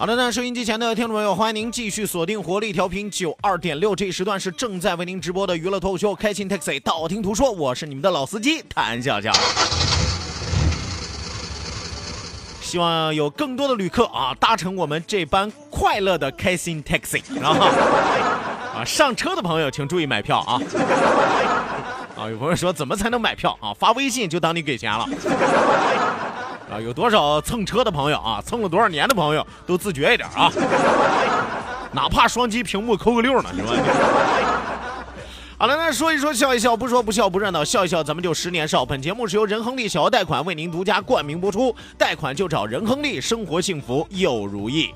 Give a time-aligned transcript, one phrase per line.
[0.00, 9.32] 好的那，收音机前的听众朋友，欢迎您继续锁定活力调频九二点六，这一时段是正在为您直播的娱乐脱口秀《开心 Taxi》，道听途说，我是你们的老司机谭笑笑。
[12.60, 20.62] 希望有更多的旅客啊，搭乘我们这班快乐的开心 Taxi，啊，上车的朋友请注意买票啊！
[22.16, 23.74] 啊，有朋友说怎么才能买票啊？
[23.76, 25.08] 发微信就当你给钱了。
[26.70, 28.42] 啊，有多少蹭车的朋友啊？
[28.44, 30.52] 蹭了多少年的朋友都自觉一点啊！
[31.92, 33.72] 哪怕双击屏幕扣个六呢，是吧？
[35.56, 38.84] 好了，那说一说笑一笑，不说不笑不热闹，笑一笑咱们就十年少。
[38.84, 44.94] 本节目是由仁亨利小额贷款为您独家冠名播出，贷款就找仁亨利，生活幸福又如意。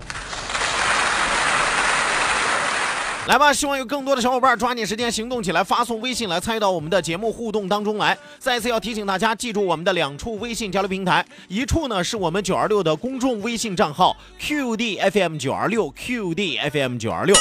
[3.29, 8.19] 来吧，希望有更多的小伙伴抓紧时间行动起来，发送微信来参与到我们的节目互动当中来。
[8.39, 17.35] 再次要提醒大家，记住我们的两处微信交流平台，一处呢是我们九二六的公众微信账号 QDFM 九二六 QDFM 九二六，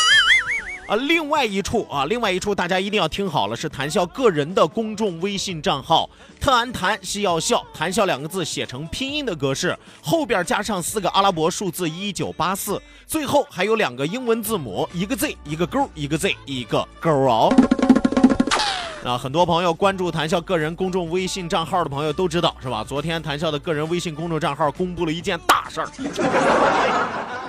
[0.91, 12.81] 啊，另外一处啊，另外一处大家一定要听好了，是谈笑个人的公众微信账号，特安谈是要笑，谈笑两个字写成拼音的格式，后边加上四个阿拉伯数字一九八四。
[13.07, 17.55] 最后还有两个英文字母，一个 Z，一个勾，一个 Z，一个勾哦。
[19.05, 22.83] 啊，很多朋友关注谈笑个人公众微信账号的朋友都知道，是吧？
[22.85, 25.87] 昨天谈笑的个人微信公众账号公布了一件大事儿，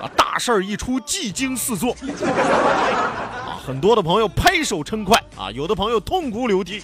[0.00, 1.96] 啊，大事儿一出，技惊四座。
[3.64, 6.82] 很多的朋友拍手称快，啊，有的朋友痛哭流涕，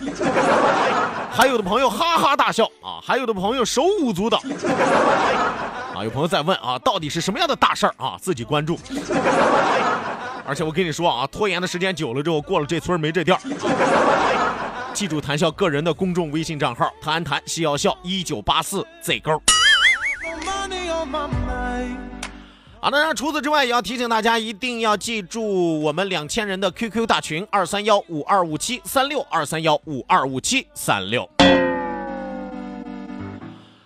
[1.32, 4.38] 还有的朋友哈哈大笑，啊，还有的朋友手舞足蹈。
[4.38, 8.16] 啊，有朋友在问啊，到底是什么样的大事儿啊？
[8.20, 8.78] 自己关注。
[10.46, 13.40] 而且我跟你说啊，拖延的时间久了之后，过了这村没这店儿。
[14.94, 19.42] 记住谈笑个人的公众微信账号：谈谈笑要笑一九八四 Z 勾。
[22.80, 31.28] 好的，那除此之外，也要提醒大家，一定要记住我们两千人的 QQ 大群：二三幺五二五七三六二三幺五二五七三六。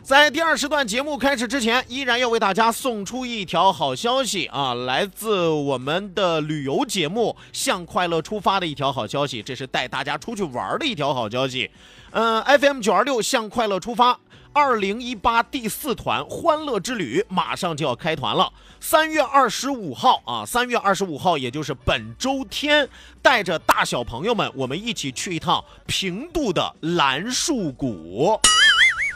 [0.02, 4.74] 在第二时段节目开始之前，依然要为大家送出一条好消息啊！
[4.74, 11.70] 来自我们的旅游节目《向快乐出发》的一条好消息，这是带大家出去玩的一条好消息。
[12.10, 14.18] 嗯，FM 九二六向快乐出发，
[14.54, 18.52] 二零一八第四团欢乐之旅马上就要开团了。
[18.80, 22.86] 三月二十五号啊，三月二十五号，也就是本周天，
[23.22, 28.38] 带着大小朋友们，我们一起去一趟平度的蓝树谷。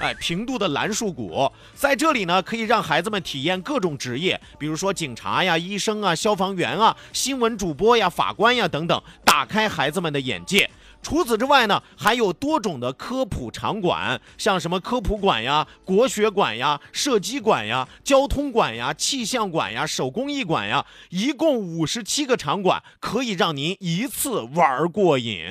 [0.00, 10.70] 哎，平度的蓝树谷在这里呢，可以让孩子们体验各种职业，比如说警察呀、医生啊、消防员啊、新闻主播呀、法官呀等等，打开孩子们的眼界。
[11.06, 25.46] 除此之外呢，还有多种的科普场馆，像什么科普馆呀、国学馆呀、射击馆呀、交通馆呀、气象馆呀、手工艺馆呀，一共五十七个场馆，可以让您一次玩过瘾。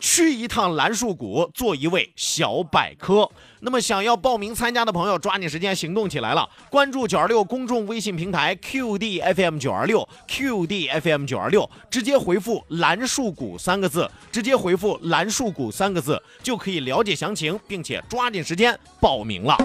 [0.00, 3.28] 去一趟蓝树谷，做一位小百科。
[3.60, 6.48] 那么，想要报名参加的朋友，抓紧时间行动起来了！
[6.70, 19.56] 关注九二六公众微信平台 QDFM 九二六 QDFM 九二六，直接回复“蓝树谷”三个字，直接回复“蓝树谷”三个字，就可以了解详情，并且抓紧时间报名了。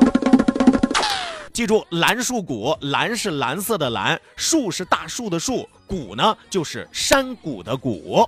[1.53, 8.27] 记住，蓝树谷，蓝是蓝色的蓝，树是大树的树，谷呢就是山谷的谷。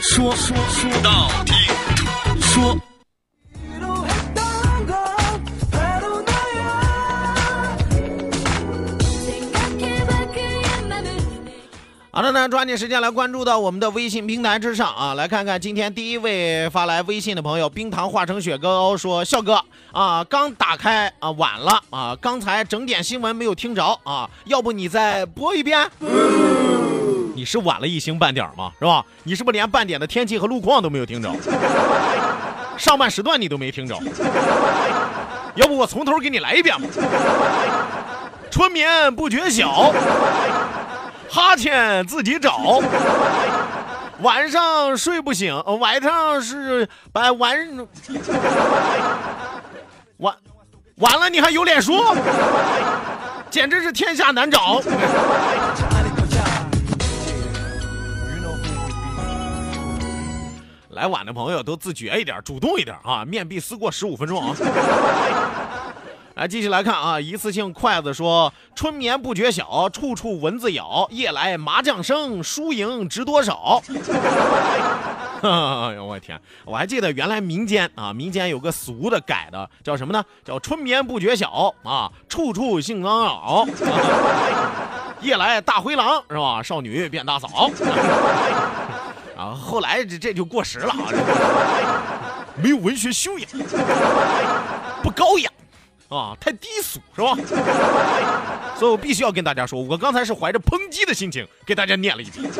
[0.00, 2.78] 说，说说道听说。
[12.10, 19.62] 好的呢，抓紧时间来关注到我们的微信平台之上啊，来看看今天第一位发来微信的朋友，冰糖化成雪糕说：笑哥
[19.92, 25.90] 啊，刚打开啊，晚了啊，刚才整点新闻没有听着啊，要不你再播一遍？
[27.36, 28.72] 你是晚了一星半点吗？
[28.78, 29.04] 是吧？
[29.22, 31.30] 你是不是连半点的天气和路况都没有听着？
[32.78, 33.94] 上半时段你都没听着？
[35.54, 36.88] 要不我从头给你来一遍吧？
[38.50, 39.92] 春眠不觉晓。
[41.28, 42.80] 哈欠自己找，
[44.20, 47.86] 晚上睡不醒，晚上是白晚
[50.18, 50.34] 晚
[50.96, 52.16] 完了，你还有脸说？
[53.50, 54.80] 简直是天下难找。
[60.96, 63.22] 来晚的朋友都自觉一点，主动一点啊！
[63.22, 64.56] 面壁思过十五分钟啊！
[66.36, 67.20] 来，继续来看啊！
[67.20, 71.06] 一次性筷子说：“春眠不觉晓，处处蚊子咬。
[71.10, 73.82] 夜来麻将声，输赢值多少？”
[75.42, 76.40] 哎呦，我天！
[76.64, 80.24] 我还记得原来民间啊，民间有个俗的改的，叫什么呢？
[80.46, 83.66] 叫“春眠不觉晓啊，处处性骚扰。
[85.20, 86.62] 夜来大灰狼是吧？
[86.62, 87.70] 少女变大嫂。
[89.36, 93.48] 啊，后来这这就过时了啊， 没有文学修养，
[95.02, 95.50] 不高雅。
[96.08, 97.36] 啊，太低俗是吧？
[98.78, 102.50] 所以我必须要跟大家说，我刚才是怀着抨击的心情给大家念了一遍。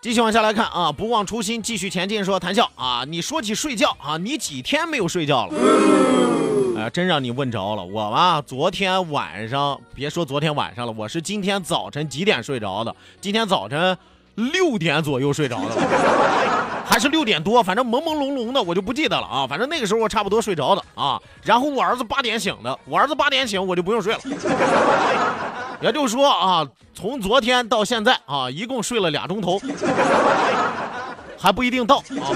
[0.00, 2.22] 继续往下来看啊，不忘初心，继续前进。
[2.22, 6.43] 说谈笑啊，你说起睡觉啊，你几天没有睡觉了？
[6.90, 7.84] 真让你问着了。
[7.84, 12.94] 我吧，昨天晚上，别说昨天晚上了，我是今天早晨几点睡着的？
[13.20, 13.96] 今天早晨。
[14.36, 15.76] 六点左右睡着的，
[16.84, 19.46] 还是六点多，反正朦朦胧胧的，我就不记得了啊。
[19.46, 21.22] 反正那个时候我差不多睡着的啊。
[21.44, 24.20] 然后我儿子八点醒的，我儿子八点醒，我就不用睡了。
[25.80, 29.60] 也就是说啊，从昨天到现在啊，一共睡了俩钟头，
[31.38, 32.34] 还不一定到啊。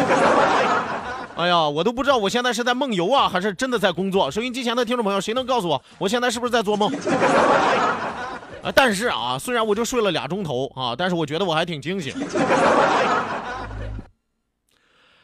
[1.38, 4.29] 哎呀，我都不知道我现在是在梦游啊，还是真的在工作。
[4.29, 6.93] 收音机前的听众朋友，谁能告诉我，我现在是不是在做梦？
[8.61, 12.12] 啊， 但是啊，虽然我就睡了俩钟头啊，但是我觉得我还挺清醒。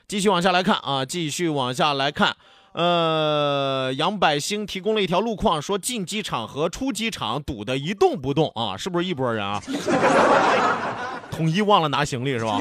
[0.06, 2.36] 继续往下来看啊，继续往下来看，
[2.74, 9.60] 呃，杨百兴提供了一条路况，说进机场和出机场堵得一动不动啊，是不是一拨人啊？
[11.32, 12.60] 统一忘了拿行李是吧？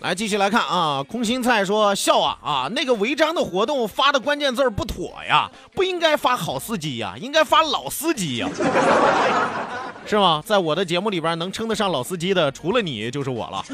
[0.00, 8.48] 来继续来看啊，空心菜说笑啊啊，那个违章的活动发的关键字不妥呀，不应该发好司机呀，应该发老司机呀，
[10.06, 10.42] 是吗？
[10.46, 13.64] 在我的节目里边能称得上老司机的，除了你就是我了。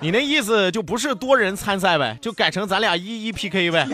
[0.00, 3.86] 你那意思就不是多人参赛呗，就改成咱俩一一 PK 呗？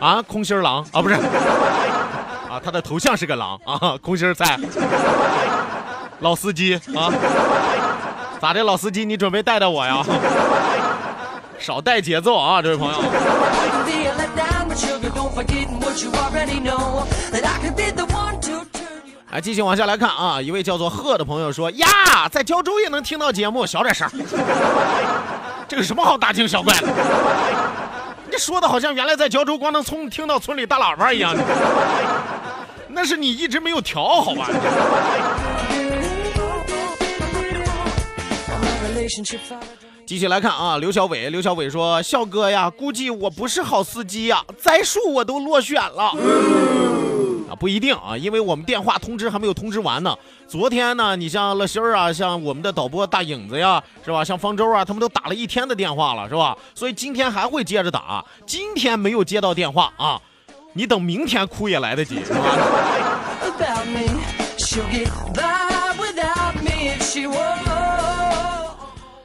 [0.00, 4.58] 啊，空心狼啊，不是啊，他的头像是个狼啊，空心菜。
[6.20, 7.12] 老司机啊，
[8.40, 8.64] 咋的？
[8.64, 10.02] 老司机，你准备带带我呀？
[11.58, 12.98] 少带节奏啊，这位朋友。
[19.30, 21.86] 来，继续往下来看啊，一位叫做贺的朋友说：“呀，
[22.30, 24.08] 在胶州也能听到节目，小点声。
[25.68, 26.88] 这个什么好大惊小怪的？
[28.30, 31.36] 你说的好像原来在胶州光能从听到村里大喇叭一样。
[32.88, 34.48] 那是你一直没有调好吧？”
[40.06, 46.12] 继续来看啊，刘小伟，刘小伟说：“笑哥呀，估计我不是好司机呀，栽树我都落选了。”
[47.50, 50.16] 啊，不一定啊，因为我们电话通知还没有通知完呢。
[50.48, 54.24] 昨天呢，你像乐心儿啊，像我们的导播大影子呀，是吧？
[54.24, 56.56] 像方舟啊，他们都打了一天的电话了，是吧？
[56.74, 58.24] 所以今天还会接着打。
[58.46, 60.20] 今天没有接到电话啊，
[60.72, 62.40] 你等明天哭也来得及，是吧？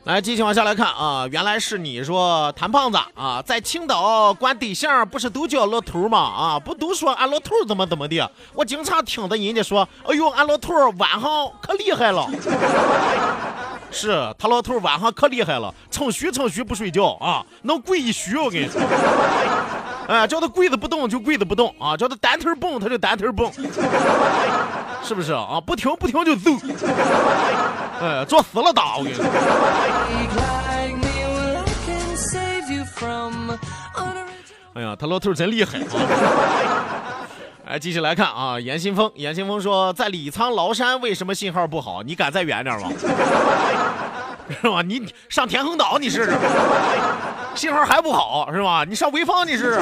[0.05, 6.17] 来，继续往下来看啊，原来是你说谭胖子啊，在青岛管对象不是都叫老头吗？
[6.17, 8.31] 啊，不都说俺老头怎么怎么的？
[8.55, 12.27] 我经常听到人家说，哎呦，俺老头晚上可厉害了。
[13.93, 18.81] 是他老头晚上可厉害了，蹭虚蹭虚不睡觉啊，能跪一宿，我跟你说。
[20.08, 23.51] 哎，叫他跪着不动就跪着不动啊，叫他单腿蹦他就单腿蹦，
[25.03, 25.60] 是不是啊？
[25.65, 26.51] 不停不停就揍，
[28.01, 29.25] 哎，作死了打我跟你说。
[34.74, 35.84] 哎呀，他老头真厉害啊！
[37.67, 42.01] 哎，继续来看啊，严新峰，严新峰说，在李沧崂山为什么信号不好？
[42.03, 42.89] 你敢再远点吗？
[44.62, 44.81] 是吧？
[44.81, 46.34] 你上田横岛你试试，
[47.55, 48.86] 信号还不好是吧？
[48.88, 49.81] 你上潍坊你试试。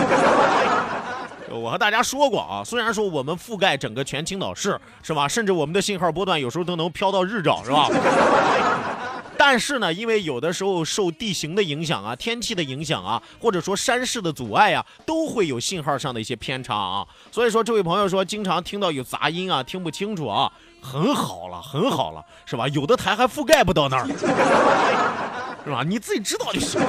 [1.51, 7.89] 我和大家说过啊，虽然说我们覆盖整个全青岛市是吧，甚至我们的信号波段有时候都能飘到日照是吧？
[9.37, 17.07] 但是呢，因为有的时候受地形的影响啊、天气的影响啊，或者说山势的阻碍啊，都会有信号上的一些偏差啊。
[17.31, 20.51] 所以说，这位朋友说经常听到有杂音啊，听不清楚啊，
[20.81, 22.67] 很好了，很好了，是吧？
[22.67, 24.05] 有的台还覆盖不到那儿，
[25.63, 25.83] 是吧？
[25.87, 26.81] 你自己知道就行。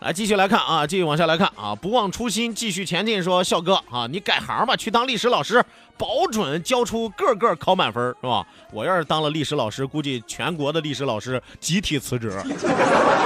[0.00, 3.20] 来，继续来看啊，继续往下来看啊，不忘初心，继续前进。
[3.20, 5.64] 说笑哥啊，你改行吧，去当历史老师，
[5.98, 8.46] 保准教出个个考满分，是吧？
[8.72, 12.30] 我要是当了历史老师，估计全国的历史老师集体辞职，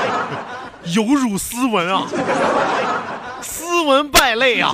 [0.94, 2.06] 有辱斯文啊，
[3.42, 4.72] 斯文败类啊，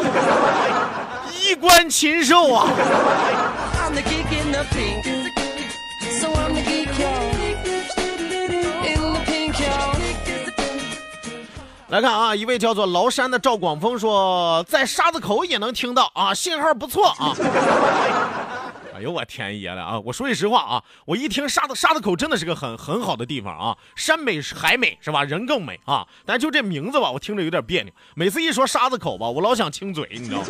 [1.42, 2.68] 衣冠禽兽啊。
[11.96, 17.34] 来看啊，一位叫做崂山的赵广峰说，在沙子口也能听到啊，信号不错啊。
[18.94, 19.98] 哎呦我天爷了啊！
[20.04, 25.24] 我说句实话啊，我一听沙子沙子口真的是个很很好的地方啊，山美海美是吧？
[25.24, 26.06] 人更美啊。
[26.26, 27.90] 但就这名字吧，我听着有点别扭。
[28.14, 30.46] 每次一说沙子口吧，我老想亲嘴，你知道吗？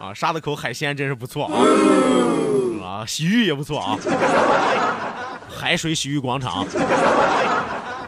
[0.08, 1.56] 啊，沙子口海鲜真是不错啊，
[2.84, 3.96] 啊，洗浴也不错啊，
[5.48, 6.66] 海水洗浴广场。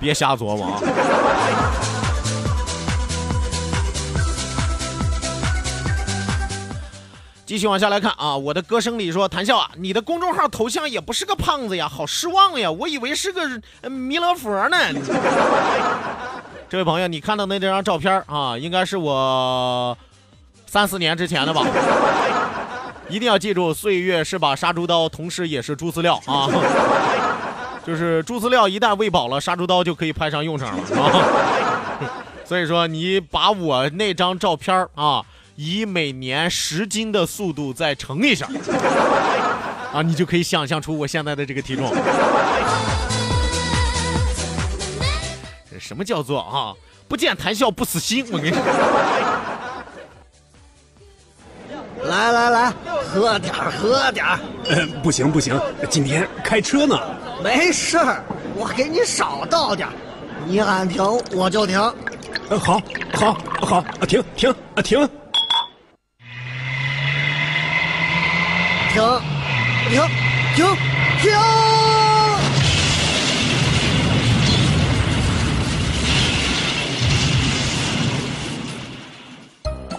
[0.01, 0.81] 别瞎琢磨啊！
[7.45, 13.43] 继续往下来看啊，我的歌声里说，谭笑啊，你的公众号头像也不是个胖子呀，好失望呀，我以为是个
[13.91, 14.77] 弥勒佛呢。
[16.71, 19.99] 这位朋友，你看到那张照片啊，应该是我
[20.67, 21.67] 三四年之前的吧？
[23.11, 26.49] 一定要记住，岁月是把杀猪刀，同时也是猪饲料啊。
[27.87, 31.11] 就是猪饲料一旦喂饱了，杀猪刀就可以派上用场了啊！
[32.45, 35.23] 所以说，你把我那张照片啊，
[35.57, 38.47] 以每年十斤的速度再乘一下，
[39.93, 41.91] 啊，你就可以想象出我现在的这个体重。
[45.79, 46.75] 什么叫做啊？
[47.09, 48.63] 不见谈笑不死心，我跟你说。
[52.05, 52.73] 来来来，
[53.05, 54.25] 喝点喝点
[54.69, 56.99] 呃，不行不行，今天开车呢。
[57.43, 58.23] 没事儿，
[58.55, 59.89] 我给你少倒点
[60.47, 61.81] 你喊停我就停。
[62.49, 62.81] 呃，好，
[63.15, 64.99] 好，好，啊，停停啊，停，
[68.93, 69.03] 停，
[69.89, 70.03] 停，
[70.55, 70.67] 停，
[71.23, 71.33] 停。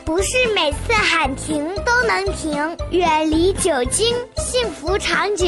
[0.06, 5.48] 不是每次喊停都能停，远离酒精，幸福长久。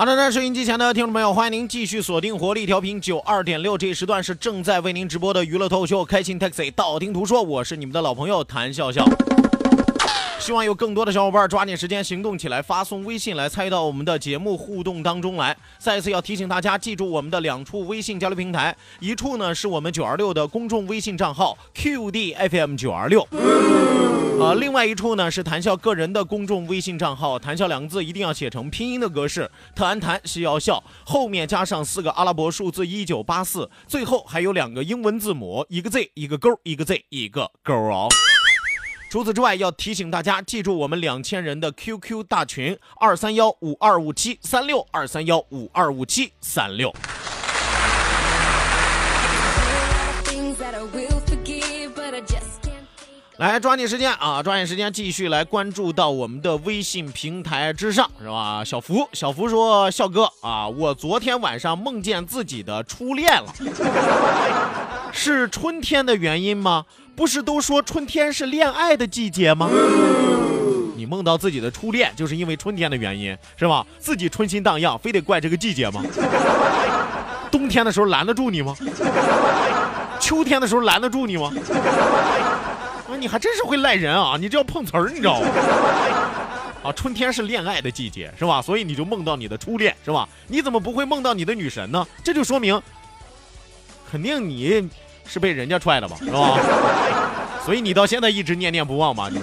[0.00, 9.04] 好的，那收音机前的听众朋友，欢迎您继续锁定活力调频九二点六，这一时段是正在为您直播的娱乐脱口秀《开心 Taxi》，道听途说，我是你们的老朋友谭笑笑。
[10.40, 15.54] 希望有更多的小伙伴抓紧时间行动起来，发送微信来参与到我们的节目互动当中来。
[15.78, 23.28] 再次要提醒大家，记住我们的两处微信交流平台，一处呢是我们九二六的公众微信账号 QDFM 九二六，
[24.40, 38.08] 呃，另外一处呢是谈笑个人的公众微信账号，谈笑两个字一定要写成拼音的格式，特安谈是要笑，后面加上四个阿拉伯数字一九八四，最后还有两个英文字母，一个 Z 一个勾，一个 Z 一个勾哦。
[39.10, 46.94] 除此之外，要提醒大家记住我们两千人的 QQ 大群二三幺五二五七三六二三幺五二五七三六。
[53.38, 54.40] 来，抓紧时间啊！
[54.40, 58.62] 抓紧时间，继续来关注到我们的微信平台之上，是吧？
[58.62, 63.52] 小福，小福说：“笑哥啊，我昨天晚上梦见自己的初恋了，
[65.10, 66.84] 是春天的原因吗？
[67.20, 69.68] 不是都说春天是恋爱的季节吗？
[70.96, 73.86] 你梦到自己的初恋，就是因为春天的原因，是吧？
[73.98, 76.02] 自己春心荡漾，非得怪这个季节吗？
[77.50, 78.74] 冬天的时候拦得住你吗？
[80.18, 81.52] 秋天的时候拦得住你吗？”
[83.06, 84.38] 啊，你还真是会赖人啊！
[84.40, 85.48] 你这要碰瓷儿，你知道吗？
[86.84, 88.62] 啊，春天是恋爱的季节，是吧？
[88.62, 90.26] 所以你就梦到你的初恋，是吧？
[90.46, 92.06] 你怎么不会梦到你的女神呢？
[92.24, 92.80] 这就说明，
[94.10, 94.88] 肯定你
[95.26, 96.58] 是被人家踹的吧， 是吧？
[97.64, 99.28] 所以你到现在一直念念不忘吧？
[99.30, 99.40] 你。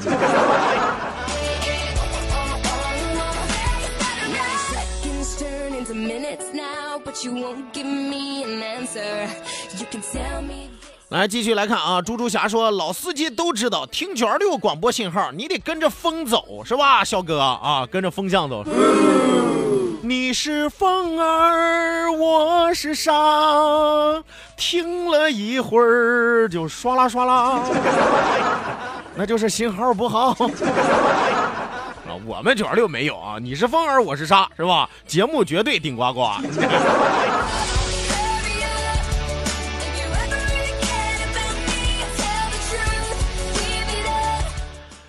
[11.10, 18.66] 来继续来看啊，猪猪侠说，老司机都知道听九二六广播信号，你得跟着风走，是吧，小哥啊，跟着风向走。
[20.04, 23.14] 你是风儿，我是沙，
[24.58, 27.62] 听了一会儿就唰啦唰啦，
[29.16, 30.30] 那就是信号不好。
[30.32, 34.90] 啊，我们九二六没有啊，你是风儿，我是沙，是吧？
[35.06, 36.32] 节目绝对顶呱呱。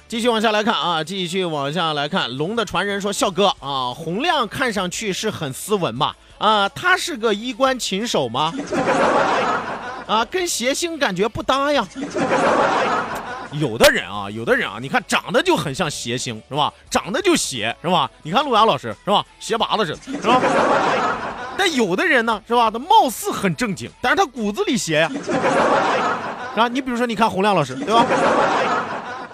[0.09, 2.35] 继续往下来看啊，继续往下来看。
[2.37, 6.17] 龙的传人说：“笑哥啊，洪亮看上去是很斯文吧？
[6.39, 8.53] 啊，他是个衣冠禽兽吗？
[10.07, 11.87] 啊，跟谐星感觉不搭呀。
[13.53, 16.73] 有的人啊，有的人啊，你看长得就很像谐星，是吧？
[16.91, 18.11] 长得就邪，是吧？
[18.23, 19.25] 你看路遥老师，是吧？
[19.41, 20.41] 邪拔子似的，是吧？
[21.57, 22.71] 但有的人呢，是吧？
[22.71, 25.11] 他貌似很正经，但是他骨子里邪呀，
[26.55, 26.69] 是吧？
[26.69, 28.07] 你比如说，你看洪亮老师，对吧？”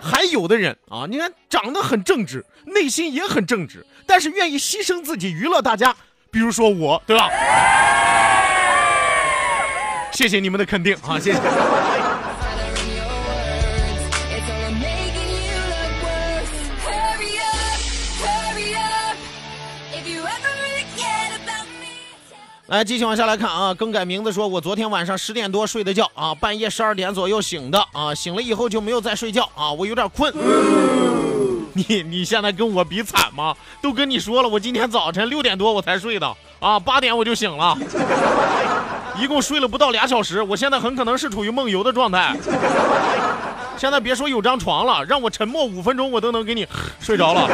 [0.00, 5.96] 还有的人啊，你看长得很正直，内心也很正直，但是愿意牺牲自己娱乐大家，
[6.34, 7.30] 比如说我，对吧？
[10.10, 11.38] 谢谢你们的肯定啊，谢谢。
[22.66, 23.72] 来，继续往下来看啊！
[23.74, 30.34] 更改名字说，我昨天晚上十点多睡的觉啊，半夜十二点左右醒的啊，醒了以后就没有再睡觉啊，我有点困。
[31.88, 33.54] 你你现在跟我比惨吗？
[33.82, 37.76] 都跟你说了，我今天早晨六点多我才睡的啊，八点我就醒了，
[39.18, 42.36] 一共睡了不到俩小时，我现在很可能是处于梦游的状态。
[43.76, 46.66] 现在别说有张床了，让我沉默五分钟，我都能给你
[47.00, 47.48] 睡着了。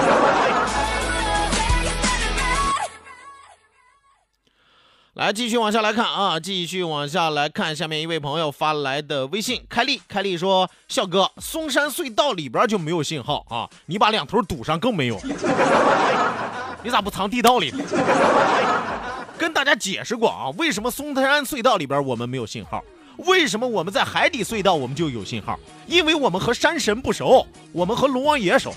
[5.15, 15.21] 来，继续往下来看啊，继续往下来看，下面一位朋友发来的微信，开利，开利说，笑哥，嵩山隧道里边就没有信号啊，你把两头堵上更没有，
[16.85, 17.75] 你咋不藏地道里？
[19.37, 22.81] 跟大家解释过啊，为什么嵩山隧道里边我们没有信号？
[23.17, 25.59] 为什么我们在海底隧道我们就有信号？
[25.89, 28.73] 因为我们和山神不熟，我们和龙王爷熟。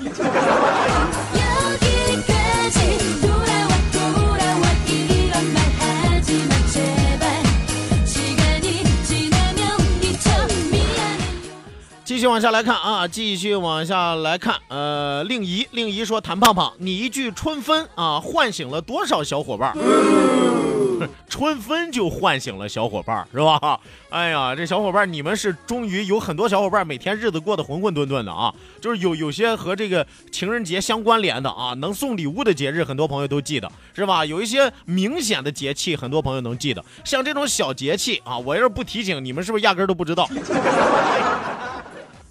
[12.24, 14.56] 续往下来看啊，继续往下来看。
[14.70, 19.76] 呃，令仪，令仪说：“谭胖胖，你一句春分啊，唤醒了多少小伙伴？
[21.28, 23.78] 春分就唤醒了小伙伴，是吧？
[24.10, 34.26] 哎呀，这小伙伴，你们是终于有很多小伙伴每天日子过得浑浑沌沌的啊，就是有有些和这个情人节相关联的啊，能送礼物的节日，很多朋友都记得，是吧？
[34.26, 40.26] 有一些明显的节气，很多朋友能记得，像这种小节气啊，我要是不提醒，你们是不是压根都不知道？”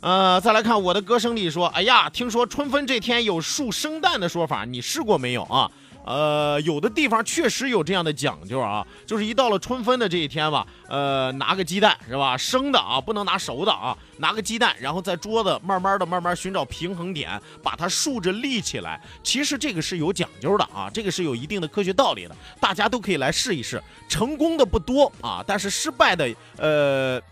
[0.02, 5.70] 呃，再来看我的歌声里说，哎呀，听说春分这天有树生蛋的说法，你试过没有啊？
[6.04, 19.00] 呃，有的地方确实有这样的讲究啊，就是一到了春分的这一天吧，呃，拿个鸡蛋是吧，生的啊，不能拿熟的啊，拿个鸡蛋，然后在桌子慢慢的、慢慢寻找平衡点，把它竖着立起来。
[19.22, 23.80] 其实这个是有讲究的啊，这个是有一定的科学道理的，大家都可以来试一试。
[24.08, 27.22] 成功的不多啊，但是失败的，呃，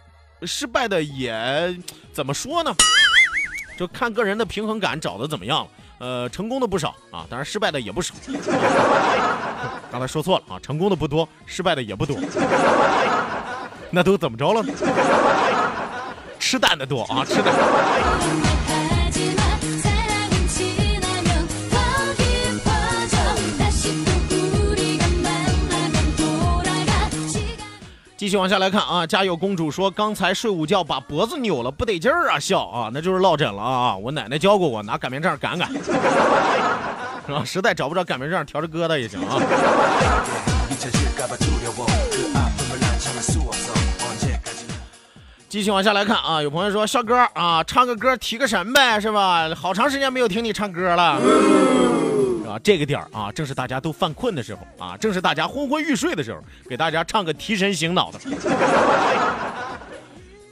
[0.47, 1.77] 失败的也
[2.13, 2.75] 怎么说呢？
[3.79, 5.71] 就看个人的平衡感找的怎么样了。
[6.01, 8.15] 呃，成功的不少啊，当然失败的也不少。
[9.93, 12.17] 刚才说错了啊，成功的不多，失败的也不多。
[13.91, 14.65] 那都怎么着了？
[16.39, 17.55] 吃蛋的多啊，吃蛋。
[28.21, 33.97] 继续往下来看啊，家有公主说刚才睡午觉把脖子扭了，不得劲儿啊，笑啊，那就是落枕了啊。
[33.97, 35.73] 我奶奶教过我拿擀面杖擀擀，
[37.27, 37.43] 是吧？
[37.47, 39.41] 实在找不着擀面杖，调着疙瘩也行啊。
[45.49, 49.49] 继续往下来看啊，有朋友说笑哥啊，唱个歌提个神呗，是吧？
[49.57, 51.19] 好长时间没有听你唱歌了。
[52.51, 58.19] 啊，这个点儿啊，正是大家都犯困的时候啊，正是大家昏昏欲睡的时候，给大家唱个提神醒脑的。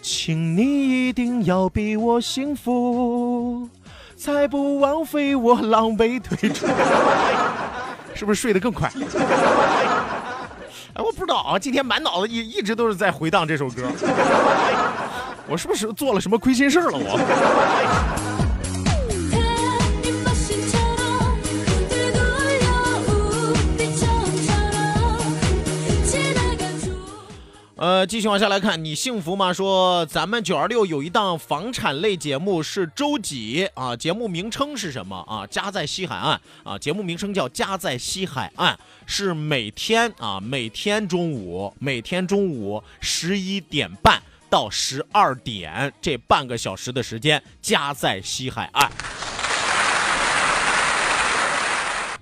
[0.00, 3.68] 请你一定要比我幸福，
[4.16, 6.66] 才不枉费我狼狈退出。
[8.14, 8.88] 是不是睡得更快？
[10.94, 13.82] 哎，我不知道啊，今天满脑子一一直都是在回荡这首歌。
[15.50, 16.92] 我是不是做了什么亏心事了？
[16.92, 18.27] 我。
[27.78, 29.52] 呃，继续往下来看，你幸福吗？
[29.52, 33.94] 说咱们九二六有一档房产类节目是周几啊？
[33.94, 35.46] 节目名称是什么啊？
[35.46, 36.76] 家在西海岸啊？
[36.76, 48.90] 节目名称叫家在西海岸，是每天啊，每天中午，每天中午十一点半到十二点这半个小时的时间，家在西海岸，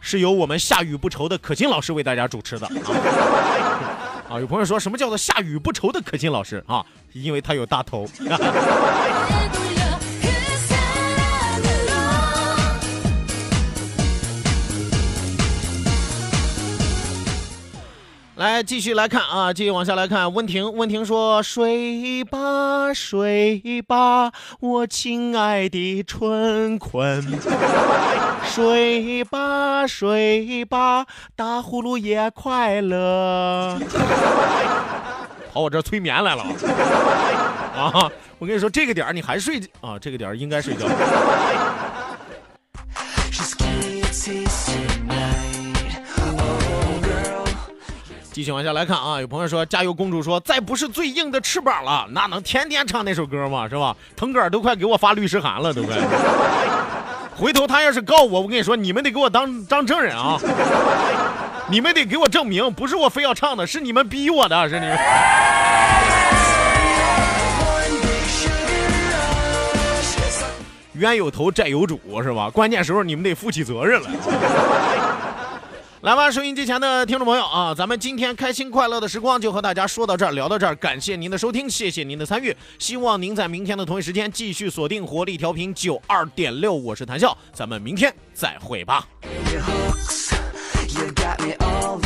[0.02, 3.65] 是由我们下雨不愁的可心老师为大家主持的啊
[4.28, 4.40] 啊。
[4.40, 6.84] 有朋友说什么叫做下雨不愁的可心老师啊？
[7.12, 8.06] 因为他有大头。
[18.36, 20.30] 来，继续来看啊，继续往下来看。
[20.34, 27.24] 温婷，温婷说：“睡吧，睡吧，我亲爱的春困。
[28.44, 33.78] 睡吧，睡吧，打呼噜也快乐。
[35.54, 36.42] ”跑我这催眠来了
[37.74, 38.12] 啊！
[38.38, 39.98] 我跟你说，这个点儿你还睡啊？
[39.98, 40.86] 这个点儿应该睡觉。
[48.36, 53.66] 继续往下来看啊，有朋友说加油，公主说再不是最硬的翅膀了，那能天天唱那首歌吗？
[53.66, 53.96] 是吧？
[54.14, 55.96] 腾格尔都快给我发律师函了，都快？
[57.34, 60.38] 回头他要是告我，我跟你说，你们得给我当当证人啊！
[61.70, 64.98] 你们得给我证明，不是我非要唱的，是你们逼我的，是你们。
[70.92, 72.50] 冤有头债有主是吧？
[72.50, 74.10] 关键时候你们得负起责任来。
[76.06, 89.08] 来吧，收音机前的听众朋友啊，咱们今天开心快乐的时光就和大家说到这儿，聊到这儿，感谢您的收听，谢谢您的参与，希望您在明天的同一时间继续锁定活力调频九二点六，我是谭笑，咱们明天再会吧。
[89.52, 90.32] Your hooks,
[90.96, 91.98] you got me all